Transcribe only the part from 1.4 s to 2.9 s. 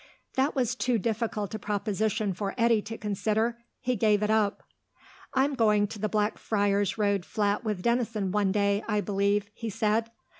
a proposition for Eddy